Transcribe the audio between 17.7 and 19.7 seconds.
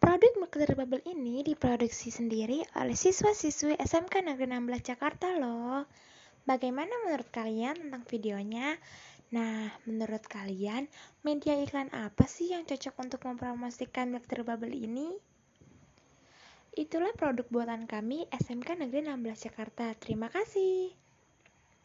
kami SMK Negeri 16